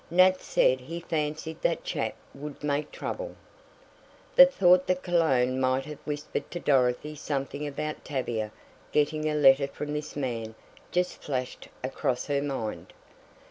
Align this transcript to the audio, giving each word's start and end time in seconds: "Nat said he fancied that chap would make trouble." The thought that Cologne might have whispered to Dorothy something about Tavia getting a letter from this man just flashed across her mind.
"Nat 0.09 0.41
said 0.41 0.79
he 0.79 0.99
fancied 0.99 1.61
that 1.61 1.83
chap 1.83 2.15
would 2.33 2.63
make 2.63 2.91
trouble." 2.91 3.35
The 4.35 4.47
thought 4.47 4.87
that 4.87 5.03
Cologne 5.03 5.59
might 5.59 5.85
have 5.85 5.99
whispered 6.05 6.49
to 6.49 6.59
Dorothy 6.59 7.13
something 7.13 7.67
about 7.67 8.03
Tavia 8.03 8.51
getting 8.91 9.29
a 9.29 9.35
letter 9.35 9.67
from 9.67 9.93
this 9.93 10.15
man 10.15 10.55
just 10.91 11.21
flashed 11.21 11.67
across 11.83 12.25
her 12.25 12.41
mind. 12.41 12.93